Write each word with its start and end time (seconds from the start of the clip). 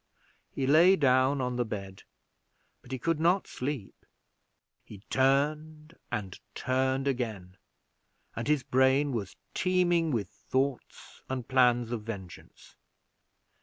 He 0.49 0.65
lay 0.65 0.95
down 0.95 1.41
on 1.41 1.57
the 1.57 1.63
bed, 1.63 2.01
but 2.81 2.91
he 2.91 2.97
could 2.97 3.19
not 3.19 3.45
sleep. 3.45 4.03
He 4.83 5.03
turned 5.11 5.95
and 6.11 6.39
turned 6.55 7.07
again, 7.07 7.55
and 8.35 8.47
his 8.47 8.63
brain 8.63 9.11
was 9.11 9.35
teeming 9.53 10.09
with 10.09 10.29
thoughts 10.29 11.21
and 11.29 11.47
plans 11.47 11.91
of 11.91 12.01
vengeance. 12.01 12.75